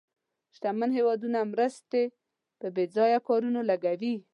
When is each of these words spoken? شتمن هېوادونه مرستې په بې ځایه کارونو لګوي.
شتمن 0.55 0.89
هېوادونه 0.97 1.39
مرستې 1.53 2.03
په 2.59 2.67
بې 2.75 2.83
ځایه 2.95 3.19
کارونو 3.27 3.59
لګوي. 3.69 4.15